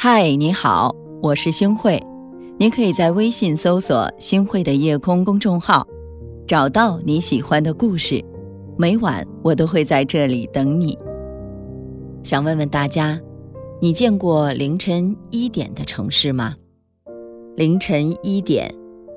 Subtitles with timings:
[0.00, 2.00] 嗨，你好，我是星慧。
[2.56, 5.84] 你可以在微信搜索“星慧的夜空”公众号，
[6.46, 8.24] 找到你喜欢的故事。
[8.76, 10.96] 每晚我都会在这里等你。
[12.22, 13.20] 想问问大家，
[13.80, 16.54] 你见过凌晨一点的城市吗？
[17.56, 18.72] 凌晨一点，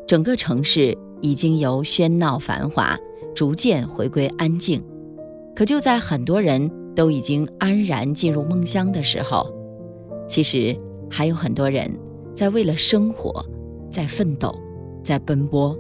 [0.07, 2.97] 整个城市已经由喧闹繁华
[3.35, 4.83] 逐渐回归安静。
[5.55, 9.45] 可就在很多人都已经安然进入梦乡的时候，
[10.31, 10.73] 其实
[11.09, 11.91] 还有很多人
[12.33, 13.45] 在为了生活，
[13.91, 14.49] 在奋斗，
[15.03, 15.77] 在奔波。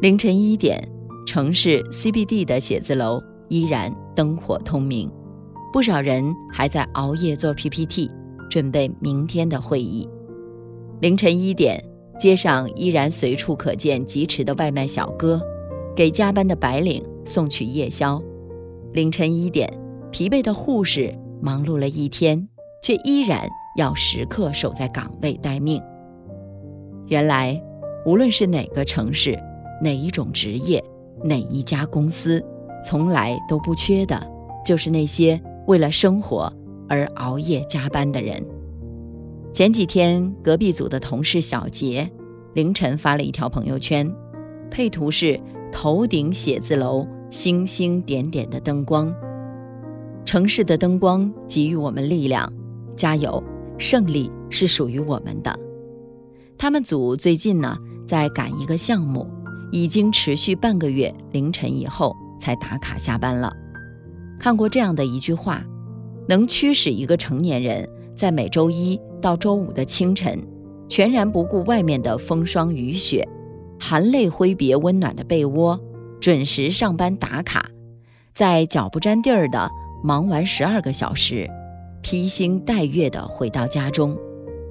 [0.00, 0.82] 凌晨一点，
[1.26, 5.10] 城市 CBD 的写字楼依然灯火通明，
[5.70, 8.10] 不少人还在熬夜做 PPT，
[8.48, 10.08] 准备明天的会议。
[11.02, 11.78] 凌晨一点，
[12.18, 15.38] 街上依然随处可见疾驰的外卖小哥，
[15.94, 18.18] 给加班的白领送去夜宵。
[18.94, 19.70] 凌晨一点，
[20.10, 22.48] 疲惫的护士忙碌了一天。
[22.82, 25.82] 却依然要时刻守在岗位待命。
[27.06, 27.60] 原来，
[28.06, 29.38] 无论是哪个城市、
[29.82, 30.82] 哪一种职业、
[31.24, 32.44] 哪一家公司，
[32.84, 34.20] 从来都不缺的，
[34.64, 36.52] 就是那些为了生活
[36.88, 38.44] 而熬夜加班的人。
[39.52, 42.08] 前几天，隔壁组的同事小杰
[42.54, 44.10] 凌晨发了一条朋友圈，
[44.70, 45.38] 配图是
[45.72, 49.12] 头顶写字楼星星点点的灯光。
[50.24, 52.52] 城市的灯光给予我们力量。
[53.00, 53.42] 加油，
[53.78, 55.58] 胜利是属于我们的。
[56.58, 59.26] 他们组最近呢在赶一个项目，
[59.72, 63.50] 已经持续半个月，凌晨以后才打卡下班了。
[64.38, 65.64] 看过这样的一句话：
[66.28, 70.38] 能驱使一个成年人在每周一到周五的清晨，
[70.86, 73.26] 全然不顾外面的风霜雨雪，
[73.78, 75.80] 含泪挥别温暖的被窝，
[76.20, 77.64] 准时上班打卡，
[78.34, 79.70] 在脚不沾地儿的
[80.04, 81.48] 忙完十二个小时。
[82.02, 84.16] 披星戴月地回到家中，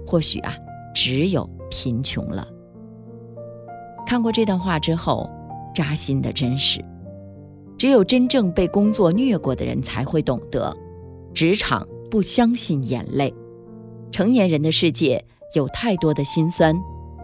[0.06, 0.56] 或许啊，
[0.94, 2.48] 只有贫穷了。
[4.06, 5.30] 看过这段话之后，
[5.76, 6.84] 扎心的真实。
[7.78, 10.76] 只有真正被工作虐过的人才会懂得，
[11.34, 13.34] 职场不相信眼泪。
[14.12, 15.24] 成年人的世界
[15.54, 16.76] 有太多的辛酸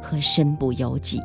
[0.02, 1.20] 和身不由己。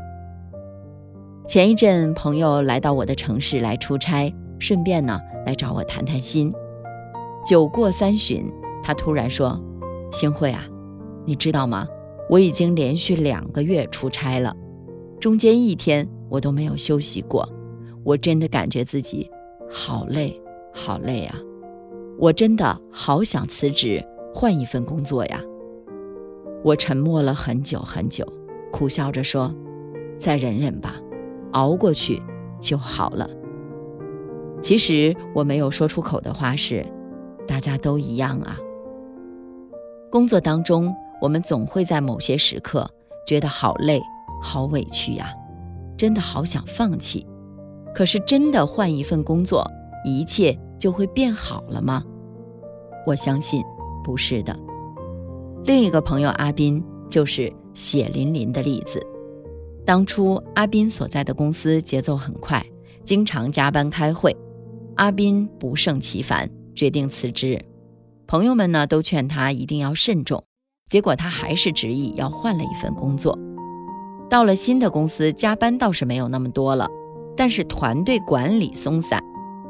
[1.46, 6.52] 前一阵，朋友来到我的城市来出差，顺便呢来找我谈谈心。
[7.46, 8.50] 酒过三巡。
[8.82, 9.62] 他突然说
[10.12, 10.66] ：“星慧啊，
[11.24, 11.86] 你知道吗？
[12.28, 14.54] 我已经连续两个月出差了，
[15.18, 17.48] 中间一天我都没有休息过。
[18.04, 19.30] 我真的感觉自己
[19.68, 20.40] 好累，
[20.72, 21.36] 好累啊！
[22.18, 24.04] 我真的好想辞职，
[24.34, 25.42] 换一份工作呀。”
[26.62, 28.26] 我沉默了很久很久，
[28.72, 29.54] 苦笑着说
[30.16, 30.96] ：“再忍忍吧，
[31.52, 32.22] 熬过去
[32.60, 33.28] 就好了。”
[34.62, 36.86] 其实我没有说出口的话是
[37.48, 38.56] ：“大家都一样啊。”
[40.10, 42.88] 工作当中，我们总会在某些时刻
[43.26, 44.02] 觉得好累、
[44.42, 45.32] 好委屈呀，
[45.96, 47.24] 真的好想放弃。
[47.94, 49.64] 可是，真的换一份工作，
[50.04, 52.02] 一切就会变好了吗？
[53.06, 53.62] 我相信
[54.02, 54.58] 不是的。
[55.64, 59.00] 另一个朋友阿斌就是血淋淋的例子。
[59.84, 62.64] 当初阿斌所在的公司节奏很快，
[63.04, 64.36] 经常加班开会，
[64.96, 67.64] 阿斌不胜其烦，决定辞职。
[68.30, 70.44] 朋友们呢都劝他一定要慎重，
[70.88, 73.36] 结果他还是执意要换了一份工作。
[74.28, 76.88] 到了新的公司，加班倒是没有那么多了，
[77.36, 79.20] 但是团队管理松散，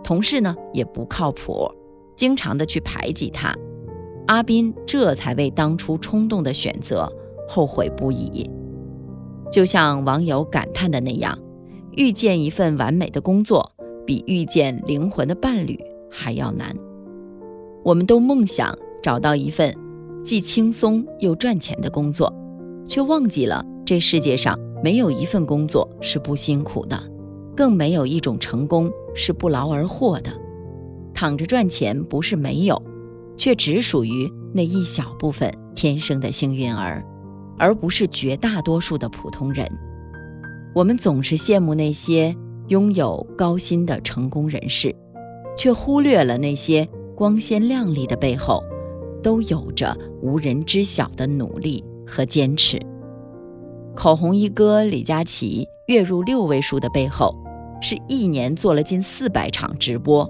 [0.05, 1.71] 同事呢也不靠谱，
[2.15, 3.57] 经常的去排挤他。
[4.27, 7.11] 阿斌这才为当初冲动的选择
[7.49, 8.47] 后悔不已。
[9.51, 11.39] 就像网友感叹的那样，
[11.93, 13.73] 遇见一份完美的工作，
[14.07, 16.77] 比遇见灵魂的伴侣还要难。
[17.83, 19.75] 我们都梦想找到一份
[20.23, 22.33] 既轻松又赚钱的工作，
[22.87, 27.03] 却忘记了这世界上没有一份工作是不辛苦的，
[27.57, 30.31] 更没有一种成功是不劳而获的。
[31.15, 32.81] 躺着赚钱不是没有，
[33.37, 37.03] 却只属于那一小部分天生的幸运儿，
[37.59, 39.67] 而不是绝大多数的普通人。
[40.75, 42.37] 我们总是羡慕那些
[42.69, 44.95] 拥有高薪的成功人士，
[45.57, 46.87] 却忽略了那些。
[47.21, 48.65] 光鲜亮丽的背后，
[49.23, 52.81] 都有着无人知晓的努力和坚持。
[53.95, 57.37] 口红一哥李佳琦月入六位数的背后，
[57.83, 60.27] 是一年做了近四百场直播，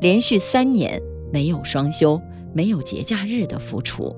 [0.00, 0.98] 连续三年
[1.30, 2.18] 没有双休、
[2.54, 4.16] 没有节假日的付出。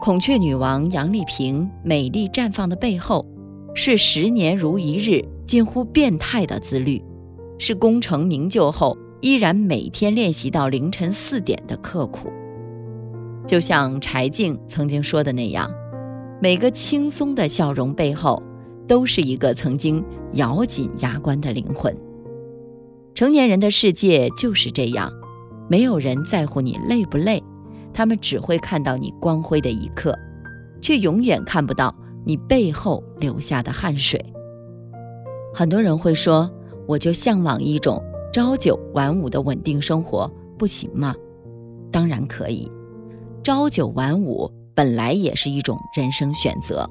[0.00, 3.24] 孔雀女王杨丽萍美丽绽放的背后，
[3.76, 7.00] 是十年如一日、近乎变态的自律，
[7.60, 8.98] 是功成名就后。
[9.20, 12.32] 依然每天练习到凌晨四点的刻苦。
[13.46, 15.70] 就像柴静曾经说的那样，
[16.40, 18.42] 每个轻松的笑容背后，
[18.86, 21.94] 都是一个曾经咬紧牙关的灵魂。
[23.14, 25.12] 成年人的世界就是这样，
[25.68, 27.42] 没有人在乎你累不累，
[27.92, 30.16] 他们只会看到你光辉的一刻，
[30.80, 31.94] 却永远看不到
[32.24, 34.24] 你背后流下的汗水。
[35.52, 36.50] 很多人会说，
[36.86, 38.02] 我就向往一种
[38.32, 41.12] 朝九晚五的稳定生活，不行吗？
[41.90, 42.70] 当然可以。
[43.42, 46.88] 朝九晚五本来也是一种人生选择，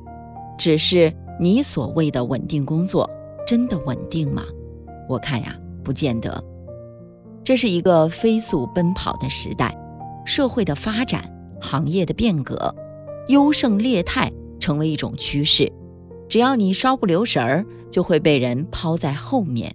[0.57, 3.09] 只是你所谓的稳定工作
[3.47, 4.44] 真的稳定吗？
[5.07, 6.44] 我看呀，不见得。
[7.45, 9.74] 这是一个飞速奔跑的时代，
[10.25, 11.24] 社会的发展、
[11.62, 12.75] 行业的变革，
[13.30, 15.71] 优胜劣汰成为一种趋势。
[16.27, 19.74] 只要你稍不留神儿，就会被人抛在后面。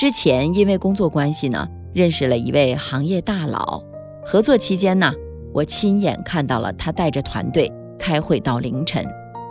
[0.00, 3.84] 之前因为工作关系呢，认识了一位行业大佬，
[4.24, 5.12] 合作期间呢。
[5.52, 9.06] 我亲眼看到了他带着团队开会到凌晨，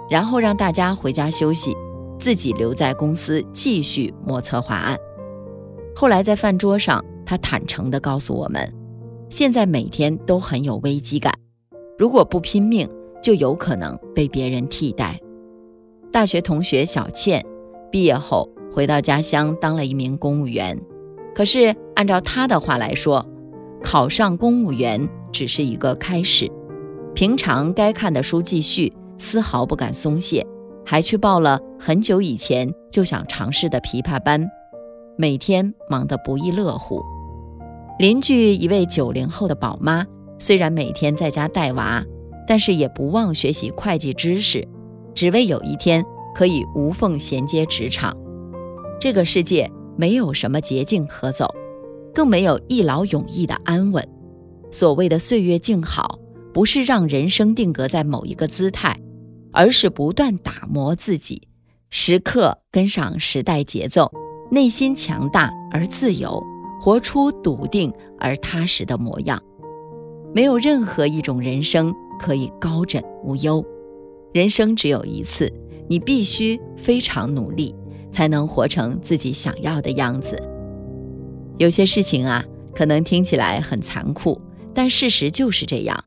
[0.09, 1.75] 然后让大家回家休息，
[2.19, 4.97] 自己留在公司继续摸策划案。
[5.95, 8.73] 后来在饭桌上，他坦诚地告诉我们，
[9.29, 11.31] 现在每天都很有危机感，
[11.95, 12.89] 如果不拼命，
[13.21, 15.19] 就有可能被别人替代。
[16.11, 17.45] 大学同学小倩
[17.91, 20.79] 毕业后回到家乡当了一名公务员，
[21.35, 23.25] 可是按照他的话来说，
[23.83, 25.09] 考上公务员。
[25.31, 26.51] 只是一个开始，
[27.13, 30.43] 平常该看的书继续，丝毫不敢松懈，
[30.83, 34.49] 还去报了很久以前就想尝试的琵琶班，
[35.19, 37.03] 每天忙得不亦乐乎。
[37.99, 40.03] 邻居一位九零后的宝妈，
[40.39, 42.03] 虽然每天在家带娃，
[42.47, 44.67] 但是也不忘学习会计知识，
[45.13, 48.17] 只为有一天可以无缝衔接职场。
[48.99, 51.47] 这个世界没有什么捷径可走，
[52.13, 54.05] 更没有一劳永逸的安稳。
[54.71, 56.19] 所谓的岁月静好，
[56.53, 58.99] 不是让人生定格在某一个姿态，
[59.53, 61.47] 而是不断打磨自己，
[61.89, 64.11] 时刻跟上时代节奏，
[64.51, 66.43] 内心强大而自由，
[66.81, 69.41] 活出笃定而踏实的模样。
[70.35, 73.65] 没有任何一种人生可以高枕无忧，
[74.33, 75.51] 人生只有一次，
[75.87, 77.73] 你必须非常努力，
[78.11, 80.41] 才能活成自己想要的样子。
[81.57, 84.39] 有些事情啊，可能听起来很残酷。
[84.71, 86.01] 但事实就是这样，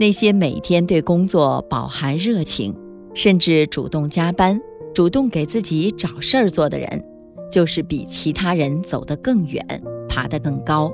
[0.00, 2.74] 那些每天对工作饱含热情，
[3.14, 4.60] 甚至主动加班、
[4.94, 7.04] 主动给自己找事儿做的人，
[7.52, 9.64] 就是比其他人走得更远、
[10.08, 10.90] 爬得更高。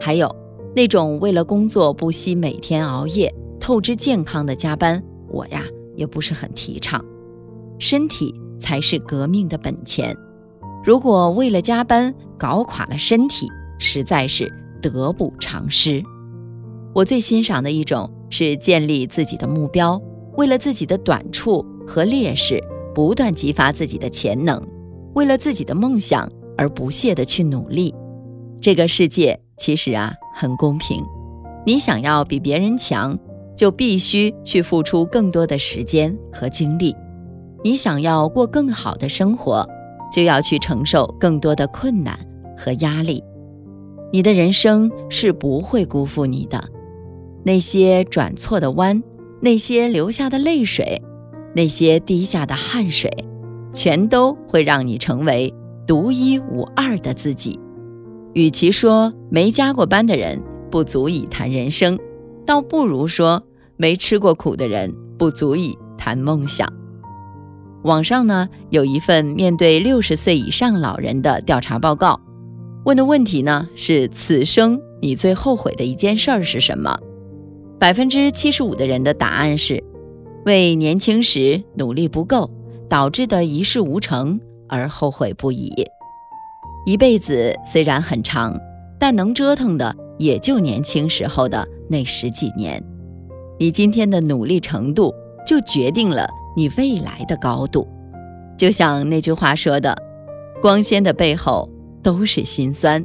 [0.00, 0.34] 还有
[0.74, 5.64] 那种为了工作不惜每天熬夜、透支健康的加班，我呀
[5.96, 7.04] 也不是很提倡。
[7.78, 8.32] 身体
[8.62, 10.16] 才是革命的本钱，
[10.84, 13.48] 如果为了加班搞垮了身体，
[13.78, 14.50] 实在是
[14.80, 16.00] 得不偿失。
[16.94, 20.00] 我最欣赏的一种是建立自己的目标，
[20.36, 22.62] 为了自己的短处和劣势
[22.94, 24.62] 不断激发自己的潜能，
[25.14, 27.92] 为了自己的梦想而不懈地去努力。
[28.60, 31.02] 这个世界其实啊很公平，
[31.66, 33.18] 你想要比别人强，
[33.56, 36.92] 就必须去付出更多的时间和精力；
[37.64, 39.66] 你想要过更好的生活，
[40.12, 42.18] 就要去承受更多的困难
[42.56, 43.22] 和压力。
[44.12, 46.62] 你的人生是不会辜负你的。
[47.44, 49.02] 那些转错的弯，
[49.40, 51.00] 那些流下的泪水，
[51.54, 53.10] 那些滴下的汗水，
[53.72, 55.52] 全都会让你成为
[55.86, 57.58] 独一无二的自己。
[58.34, 61.98] 与其说没加过班的人不足以谈人生，
[62.44, 63.42] 倒不如说
[63.76, 66.72] 没吃过苦的人不足以谈梦想。
[67.84, 72.20] 网上呢有一份面对六十岁以上老人的调查报告，
[72.84, 76.96] 问的问题呢是：此生你最后悔的一件事儿是什么？
[77.80, 79.82] 百分之七十五的人的答案是，
[80.46, 82.48] 为年轻时努力不够
[82.88, 85.72] 导致的一事无成而后悔不已。
[86.86, 88.56] 一辈子虽然很长，
[88.98, 92.80] 但能折腾的也就年轻时候的那十几年。
[93.58, 95.12] 你今天的努力程度，
[95.44, 97.86] 就决定了你未来的高度。
[98.56, 99.96] 就像那句话说的
[100.62, 101.68] ：“光鲜的背后
[102.02, 103.04] 都是辛酸，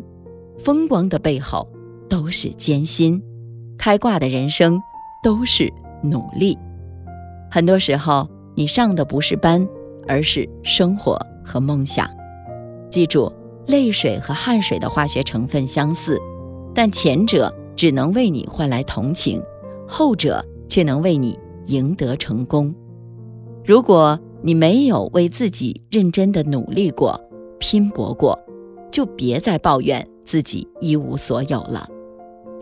[0.59, 1.67] 风光的背后
[2.09, 3.21] 都是艰辛。”
[3.77, 4.81] 开挂的人生
[5.23, 6.57] 都是努力，
[7.49, 9.67] 很多时候你上的不是班，
[10.07, 12.09] 而是生活和梦想。
[12.89, 13.31] 记住，
[13.67, 16.19] 泪水和汗水的化学成分相似，
[16.73, 19.41] 但前者只能为你换来同情，
[19.87, 21.37] 后者却能为你
[21.67, 22.73] 赢得成功。
[23.67, 27.19] 如果你没有为自己认真的努力过、
[27.59, 28.39] 拼搏过，
[28.89, 31.87] 就别再抱怨自己一无所有了。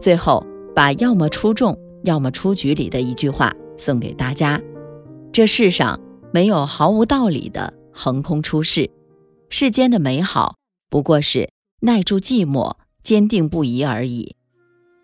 [0.01, 0.45] 最后。
[0.75, 4.61] 把要么出众，要么出局里的一句话送给大家：
[5.31, 5.97] 这世上
[6.33, 8.91] 没有毫无道理的横空出世，
[9.49, 10.57] 世间的美好
[10.89, 14.35] 不过是耐住寂寞、坚定不移而已。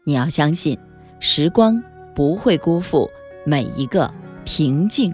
[0.06, 0.78] 你要相信，
[1.22, 1.82] 时光
[2.14, 3.10] 不会辜负
[3.46, 5.14] 每一个平静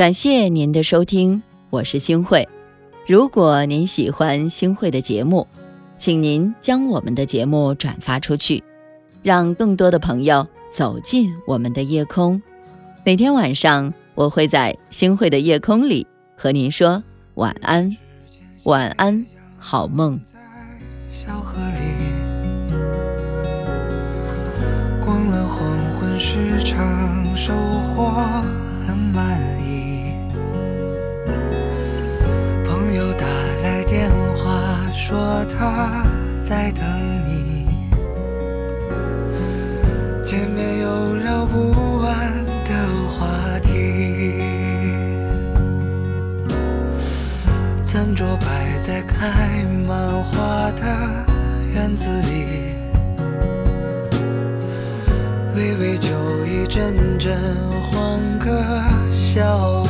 [0.00, 2.48] 感谢您的收听，我是星慧。
[3.06, 5.46] 如果您喜欢星慧的节目，
[5.98, 8.64] 请您将我们的节目转发出去，
[9.22, 12.40] 让更多的朋友走进我们的夜空。
[13.04, 17.04] 每天晚上，我会在星慧的夜空里和您说
[17.34, 17.94] 晚安，
[18.64, 19.26] 晚安，
[19.58, 20.18] 好梦。
[21.12, 22.78] 小河里，
[25.04, 27.52] 逛了黄昏市场，收
[27.94, 28.59] 获
[35.44, 36.04] 他
[36.48, 36.84] 在等
[37.26, 37.66] 你，
[40.24, 42.70] 见面有聊不完的
[43.08, 44.34] 话题。
[47.82, 50.84] 餐桌摆在开满花的
[51.74, 52.76] 院子里，
[55.56, 56.08] 微微酒
[56.46, 57.36] 意，阵阵
[57.82, 58.48] 欢歌
[59.10, 59.84] 笑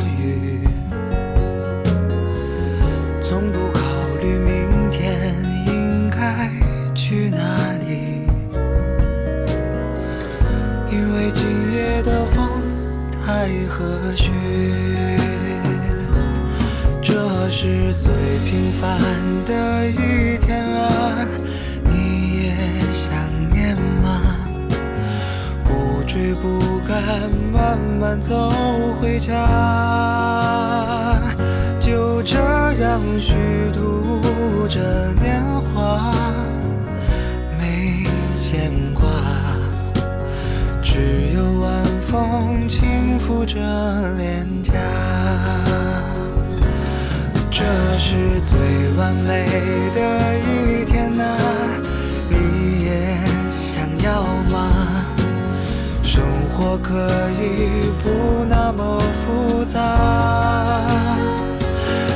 [13.81, 14.29] 太和煦。
[17.01, 18.11] 这是最
[18.45, 18.99] 平凡
[19.45, 21.25] 的一天啊，
[21.83, 22.55] 你也
[22.91, 23.11] 想
[23.51, 24.37] 念吗？
[25.65, 27.01] 不追不赶，
[27.51, 28.49] 慢慢走
[29.01, 29.35] 回家。
[31.79, 33.33] 就这样虚
[33.73, 34.21] 度
[34.69, 34.79] 着
[35.19, 36.13] 年华，
[37.57, 38.03] 没
[38.39, 38.71] 牵
[42.11, 43.57] 风轻拂着
[44.17, 44.73] 脸颊。
[47.49, 47.63] 这
[47.97, 48.59] 是最
[48.97, 49.45] 完美
[49.93, 51.37] 的一天啊
[52.29, 53.17] 你也
[53.63, 55.05] 想要吗？
[56.03, 57.07] 生活可
[57.39, 59.79] 以不那么复杂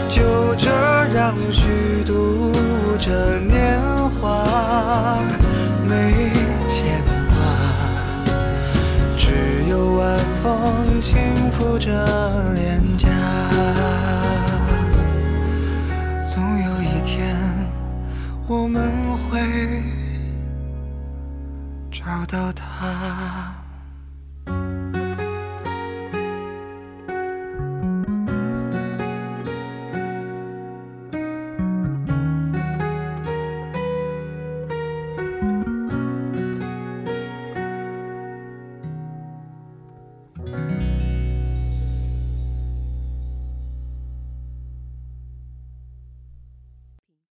[0.10, 0.70] 就这
[1.16, 2.52] 样虚度
[3.00, 3.80] 着年
[4.20, 4.44] 华。
[11.78, 13.10] 着脸颊。
[16.24, 17.36] 总有一天
[18.48, 18.92] 我们
[19.30, 19.40] 会
[21.92, 23.65] 找到他。